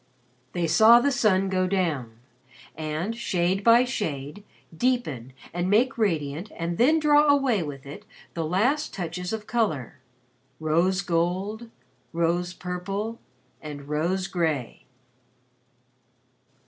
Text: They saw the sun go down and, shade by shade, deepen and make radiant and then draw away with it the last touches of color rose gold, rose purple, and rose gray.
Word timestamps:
They 0.53 0.65
saw 0.65 0.99
the 0.99 1.11
sun 1.11 1.47
go 1.47 1.67
down 1.67 2.17
and, 2.75 3.15
shade 3.15 3.63
by 3.63 3.85
shade, 3.85 4.43
deepen 4.75 5.31
and 5.53 5.69
make 5.69 5.95
radiant 5.95 6.51
and 6.57 6.79
then 6.79 6.97
draw 6.97 7.27
away 7.27 7.61
with 7.61 7.85
it 7.85 8.07
the 8.33 8.43
last 8.43 8.95
touches 8.95 9.31
of 9.31 9.45
color 9.45 9.99
rose 10.59 11.03
gold, 11.03 11.69
rose 12.13 12.51
purple, 12.51 13.19
and 13.61 13.87
rose 13.87 14.25
gray. 14.25 14.85